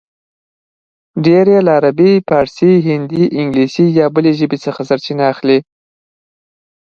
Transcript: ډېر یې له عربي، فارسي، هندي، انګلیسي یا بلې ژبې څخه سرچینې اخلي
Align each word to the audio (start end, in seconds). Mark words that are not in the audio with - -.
ډېر 1.25 1.45
یې 1.53 1.59
له 1.65 1.71
عربي، 1.77 2.11
فارسي، 2.29 2.73
هندي، 2.87 3.23
انګلیسي 3.41 3.85
یا 3.99 4.05
بلې 4.15 4.31
ژبې 4.39 4.57
څخه 4.65 4.81
سرچینې 4.89 5.25
اخلي 5.33 5.59